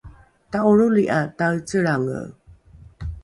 [0.53, 2.19] ta’olroli ’a taecelrange